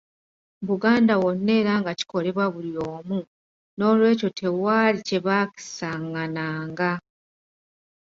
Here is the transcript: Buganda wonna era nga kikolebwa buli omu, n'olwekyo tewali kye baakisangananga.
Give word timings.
Buganda 0.67 1.13
wonna 1.23 1.51
era 1.61 1.73
nga 1.81 1.91
kikolebwa 1.99 2.45
buli 2.53 2.73
omu, 2.91 3.19
n'olwekyo 3.77 4.27
tewali 4.39 4.99
kye 5.07 5.19
baakisangananga. 5.25 6.91